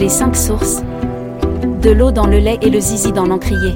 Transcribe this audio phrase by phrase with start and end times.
[0.00, 0.82] Les cinq sources.
[1.82, 3.74] De l'eau dans le lait et le zizi dans l'encrier.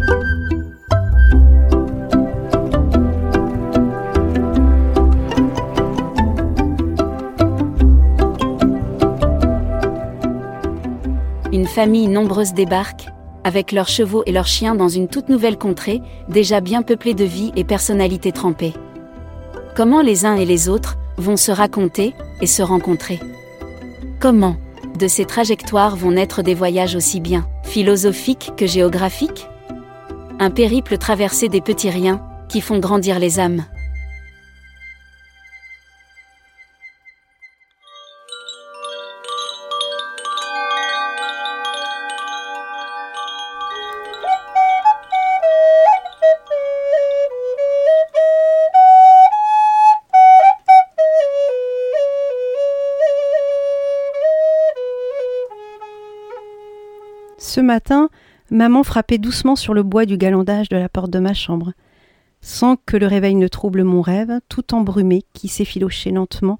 [11.53, 13.11] Une famille nombreuse débarque,
[13.45, 17.25] avec leurs chevaux et leurs chiens dans une toute nouvelle contrée, déjà bien peuplée de
[17.25, 18.73] vie et personnalités trempées.
[19.77, 23.20] Comment les uns et les autres vont se raconter et se rencontrer?
[24.20, 24.56] Comment?
[24.98, 29.48] De ces trajectoires vont naître des voyages aussi bien philosophiques que géographiques?
[30.39, 33.65] Un périple traversé des petits riens qui font grandir les âmes.
[57.47, 58.09] Ce matin,
[58.50, 61.73] maman frappait doucement sur le bois du galandage de la porte de ma chambre,
[62.41, 66.59] sans que le réveil ne trouble mon rêve, tout embrumé, qui s'effilochait lentement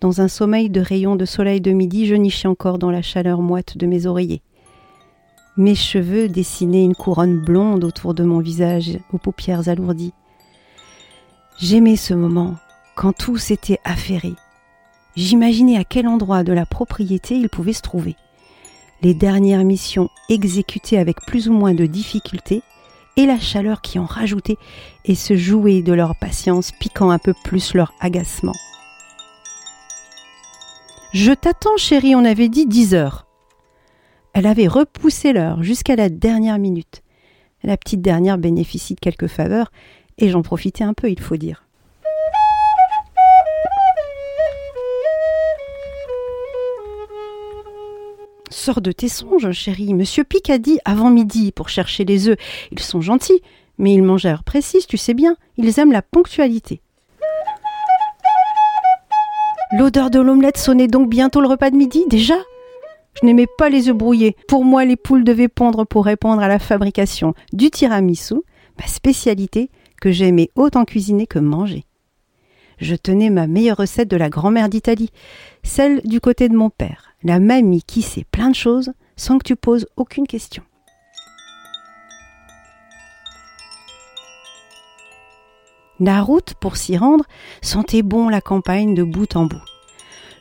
[0.00, 3.42] dans un sommeil de rayons de soleil de midi, je nichais encore dans la chaleur
[3.42, 4.42] moite de mes oreillers.
[5.56, 10.14] Mes cheveux dessinaient une couronne blonde autour de mon visage, aux paupières alourdies.
[11.60, 12.56] J'aimais ce moment,
[12.96, 14.34] quand tout s'était affairé.
[15.14, 18.16] J'imaginais à quel endroit de la propriété il pouvait se trouver
[19.02, 22.62] les dernières missions exécutées avec plus ou moins de difficulté,
[23.16, 24.56] et la chaleur qui en rajoutait
[25.04, 28.54] et se jouait de leur patience, piquant un peu plus leur agacement.
[31.12, 33.26] Je t'attends, chérie, on avait dit dix heures.
[34.32, 37.02] Elle avait repoussé l'heure jusqu'à la dernière minute.
[37.62, 39.70] La petite dernière bénéficie de quelques faveurs,
[40.18, 41.63] et j'en profitais un peu, il faut dire.
[48.54, 49.94] Sors de tes songes, chérie.
[49.94, 52.38] Monsieur Pic a dit avant midi pour chercher les œufs.
[52.70, 53.42] Ils sont gentils,
[53.78, 55.36] mais ils mangent à heure précise, tu sais bien.
[55.56, 56.80] Ils aiment la ponctualité.
[59.76, 62.36] L'odeur de l'omelette sonnait donc bientôt le repas de midi, déjà?
[63.20, 64.36] Je n'aimais pas les œufs brouillés.
[64.46, 68.36] Pour moi, les poules devaient pondre pour répondre à la fabrication du tiramisu,
[68.78, 69.68] ma spécialité
[70.00, 71.86] que j'aimais autant cuisiner que manger.
[72.78, 75.10] Je tenais ma meilleure recette de la grand-mère d'Italie,
[75.62, 79.44] celle du côté de mon père la mamie qui sait plein de choses sans que
[79.44, 80.62] tu poses aucune question.
[86.00, 87.24] La route pour s'y rendre
[87.62, 89.62] sentait bon la campagne de bout en bout.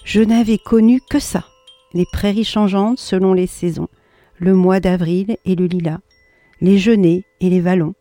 [0.04, 1.46] Je n'avais connu que ça,
[1.94, 3.88] les prairies changeantes selon les saisons,
[4.38, 6.00] le mois d'avril et le lilas,
[6.60, 7.94] les genêts et les vallons.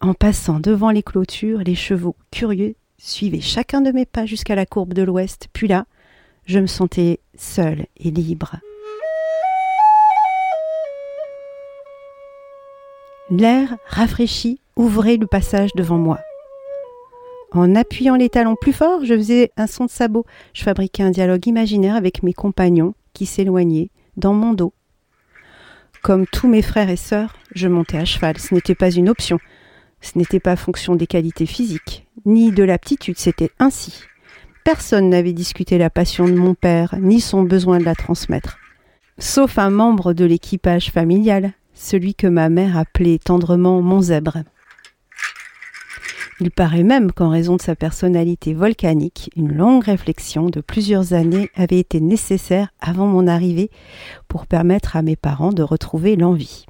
[0.00, 4.64] En passant devant les clôtures, les chevaux curieux suivaient chacun de mes pas jusqu'à la
[4.64, 5.86] courbe de l'ouest, puis là,
[6.44, 8.56] je me sentais seule et libre.
[13.30, 16.20] L'air rafraîchi ouvrait le passage devant moi.
[17.50, 20.24] En appuyant les talons plus fort, je faisais un son de sabot.
[20.54, 24.72] Je fabriquais un dialogue imaginaire avec mes compagnons qui s'éloignaient dans mon dos.
[26.02, 28.38] Comme tous mes frères et sœurs, je montais à cheval.
[28.38, 29.38] Ce n'était pas une option.
[30.00, 34.04] Ce n'était pas fonction des qualités physiques, ni de l'aptitude, c'était ainsi.
[34.64, 38.58] Personne n'avait discuté la passion de mon père, ni son besoin de la transmettre.
[39.18, 44.38] Sauf un membre de l'équipage familial, celui que ma mère appelait tendrement mon zèbre.
[46.40, 51.50] Il paraît même qu'en raison de sa personnalité volcanique, une longue réflexion de plusieurs années
[51.56, 53.70] avait été nécessaire avant mon arrivée
[54.28, 56.66] pour permettre à mes parents de retrouver l'envie.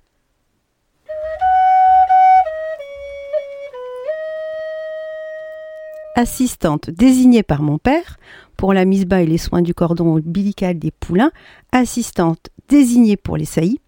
[6.18, 8.18] Assistante désignée par mon père
[8.56, 11.30] pour la mise bas et les soins du cordon ombilical des poulains,
[11.70, 13.80] assistante désignée pour les saillies,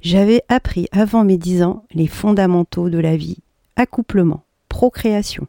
[0.00, 3.38] j'avais appris avant mes dix ans les fondamentaux de la vie
[3.76, 5.46] accouplement, procréation,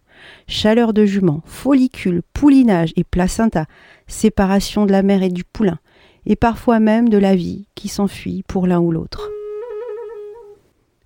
[0.47, 3.65] chaleur de jument, follicule, poulinage et placenta,
[4.05, 5.79] séparation de la mère et du poulain,
[6.27, 9.31] et parfois même de la vie qui s'enfuit pour l'un ou l'autre.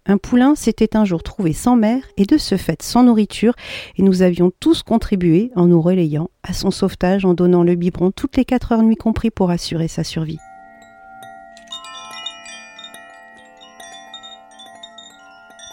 [0.10, 3.56] Un poulain s'était un jour trouvé sans mère et de ce fait sans nourriture,
[3.98, 8.12] et nous avions tous contribué en nous relayant à son sauvetage en donnant le biberon
[8.12, 10.40] toutes les quatre heures nuit compris pour assurer sa survie.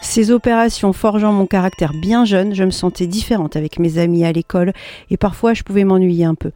[0.03, 4.33] Ces opérations forgeant mon caractère bien jeune, je me sentais différente avec mes amis à
[4.33, 4.73] l'école
[5.11, 6.51] et parfois je pouvais m'ennuyer un peu.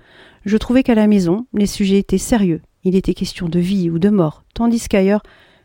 [0.45, 2.61] Je trouvais qu'à la maison, les sujets étaient sérieux.
[2.83, 5.23] Il était question de vie ou de mort, tandis qu'ailleurs,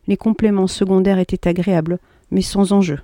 [0.08, 2.00] les compléments secondaires étaient agréables,
[2.32, 3.00] mais sans enjeu.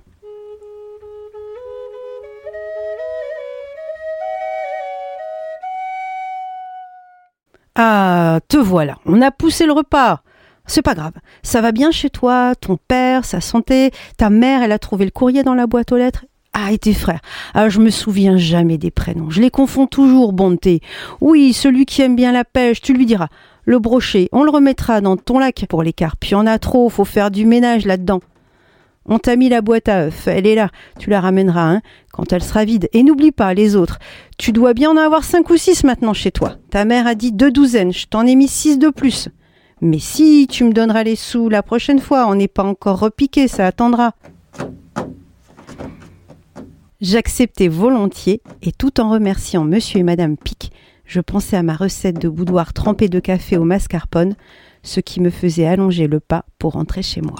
[7.76, 10.22] Ah, te voilà, on a poussé le repas.
[10.66, 11.14] C'est pas grave.
[11.42, 15.10] Ça va bien chez toi, ton père, sa santé, ta mère, elle a trouvé le
[15.10, 16.26] courrier dans la boîte aux lettres.
[16.52, 17.20] Ah, et tes frères.
[17.54, 19.30] Ah, je me souviens jamais des prénoms.
[19.30, 20.80] Je les confonds toujours, bonté.
[21.20, 23.28] Oui, celui qui aime bien la pêche, tu lui diras.
[23.64, 26.24] Le brochet, on le remettra dans ton lac pour les carpes.
[26.26, 28.20] Il y en a trop, faut faire du ménage là-dedans.
[29.06, 30.68] On t'a mis la boîte à œufs, elle est là,
[30.98, 31.80] tu la ramèneras, hein,
[32.12, 32.88] quand elle sera vide.
[32.92, 33.98] Et n'oublie pas, les autres,
[34.38, 36.56] tu dois bien en avoir cinq ou six maintenant chez toi.
[36.70, 39.28] Ta mère a dit deux douzaines, je t'en ai mis six de plus.
[39.80, 43.48] Mais si, tu me donneras les sous la prochaine fois, on n'est pas encore repiqué,
[43.48, 44.12] ça attendra.
[47.00, 50.70] J'acceptais volontiers, et tout en remerciant monsieur et madame Pic,
[51.10, 54.36] je pensais à ma recette de boudoir trempé de café au mascarpone,
[54.84, 57.34] ce qui me faisait allonger le pas pour rentrer chez moi.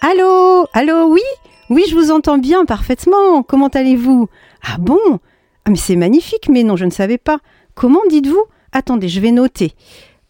[0.00, 1.22] Allô Allô Oui
[1.68, 3.44] Oui, je vous entends bien parfaitement.
[3.44, 4.28] Comment allez-vous?
[4.66, 5.20] Ah bon?
[5.64, 7.38] Ah mais c'est magnifique, mais non, je ne savais pas.
[7.76, 8.46] Comment dites-vous?
[8.72, 9.74] Attendez, je vais noter.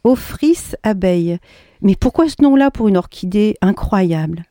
[0.04, 1.38] Offris abeille.
[1.80, 4.44] Mais pourquoi ce nom-là pour une orchidée incroyable?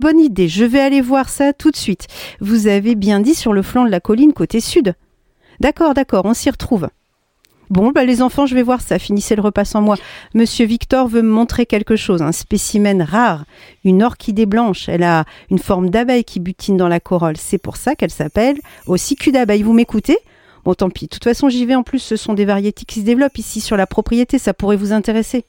[0.00, 2.08] Bonne idée, je vais aller voir ça tout de suite.
[2.40, 4.94] Vous avez bien dit sur le flanc de la colline côté sud.
[5.60, 6.88] D'accord, d'accord, on s'y retrouve.
[7.70, 8.98] Bon, bah les enfants, je vais voir ça.
[8.98, 9.96] Finissez le repas sans moi.
[10.34, 13.44] Monsieur Victor veut me montrer quelque chose, un spécimen rare,
[13.84, 14.88] une orchidée blanche.
[14.88, 17.36] Elle a une forme d'abeille qui butine dans la corolle.
[17.36, 19.62] C'est pour ça qu'elle s'appelle aussi cul d'abeille.
[19.62, 20.18] Vous m'écoutez?
[20.64, 21.06] Bon, tant pis.
[21.06, 21.74] De toute façon, j'y vais.
[21.74, 24.38] En plus, ce sont des variétés qui se développent ici sur la propriété.
[24.38, 25.44] Ça pourrait vous intéresser.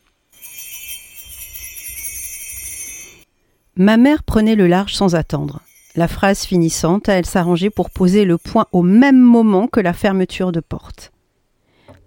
[3.78, 5.60] Ma mère prenait le large sans attendre.
[5.98, 10.54] La phrase finissante, elle s'arrangeait pour poser le point au même moment que la fermeture
[10.54, 11.12] de porte.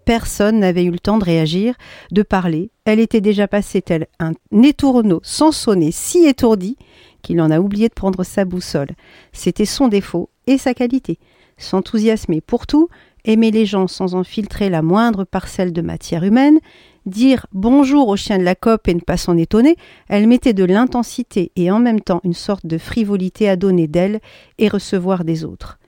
[0.07, 1.75] Personne n'avait eu le temps de réagir,
[2.11, 2.71] de parler.
[2.87, 4.33] Elle était déjà passée tel un
[4.63, 6.79] étourneau sans sonner, si étourdi
[7.21, 8.93] qu'il en a oublié de prendre sa boussole.
[9.35, 11.19] C'était son défaut et sa qualité.
[11.59, 12.89] S'enthousiasmer pour tout,
[13.27, 16.61] aimer les gens sans en filtrer la moindre parcelle de matière humaine,
[17.09, 19.77] dire bonjour au chien de la COP et ne pas s'en étonner,
[20.09, 24.21] elle mettait de l'intensité et en même temps une sorte de frivolité à donner d'elle
[24.59, 25.79] et recevoir des autres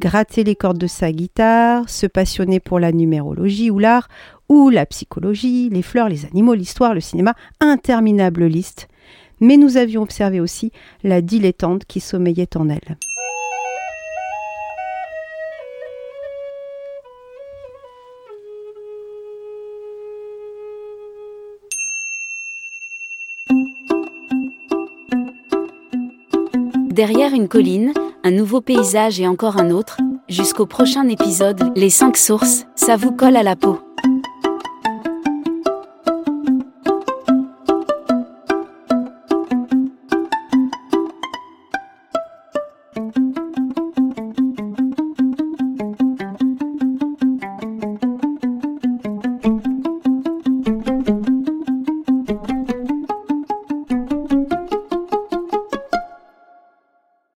[0.00, 4.08] gratter les cordes de sa guitare, se passionner pour la numérologie ou l'art,
[4.48, 8.88] ou la psychologie, les fleurs, les animaux, l'histoire, le cinéma, interminable liste.
[9.40, 10.72] Mais nous avions observé aussi
[11.02, 12.96] la dilettante qui sommeillait en elle.
[26.94, 27.92] Derrière une colline,
[28.22, 29.96] un nouveau paysage et encore un autre,
[30.28, 33.80] jusqu'au prochain épisode, les 5 sources, ça vous colle à la peau.